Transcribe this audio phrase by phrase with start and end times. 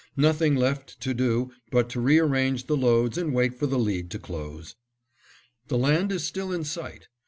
[0.17, 4.17] Nothing left to do but to rearrange the loads and wait for the lead to
[4.17, 4.75] close.
[5.67, 7.07] The land is still in sight.